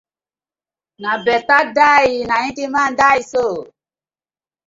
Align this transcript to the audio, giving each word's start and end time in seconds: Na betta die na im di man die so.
Na 1.01 1.11
betta 1.25 1.57
die 1.75 2.25
na 2.29 2.35
im 2.47 2.51
di 2.57 2.65
man 2.73 2.91
die 2.99 3.21
so. 3.31 3.45